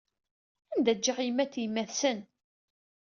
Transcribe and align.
Anda 0.73 0.93
ǧǧiɣ 0.97 1.17
yemma-t 1.25 1.53
yemma-t-sen? 1.61 2.19